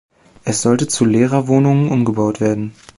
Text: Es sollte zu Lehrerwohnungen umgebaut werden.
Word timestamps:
Es 0.45 0.63
sollte 0.63 0.87
zu 0.87 1.05
Lehrerwohnungen 1.05 1.91
umgebaut 1.91 2.41
werden. 2.41 2.73